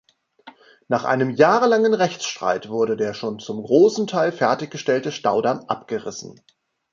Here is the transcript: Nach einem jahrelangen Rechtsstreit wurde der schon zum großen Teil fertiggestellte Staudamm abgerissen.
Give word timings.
Nach 0.87 1.03
einem 1.03 1.29
jahrelangen 1.29 1.93
Rechtsstreit 1.93 2.69
wurde 2.69 2.97
der 2.97 3.13
schon 3.13 3.37
zum 3.37 3.61
großen 3.61 4.07
Teil 4.07 4.31
fertiggestellte 4.31 5.11
Staudamm 5.11 5.59
abgerissen. 5.67 6.41